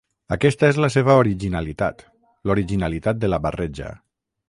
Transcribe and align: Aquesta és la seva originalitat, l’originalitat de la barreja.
Aquesta 0.35 0.69
és 0.73 0.79
la 0.83 0.89
seva 0.95 1.17
originalitat, 1.25 2.03
l’originalitat 2.51 3.25
de 3.27 3.35
la 3.35 3.45
barreja. 3.49 3.97